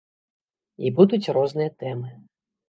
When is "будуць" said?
0.99-1.31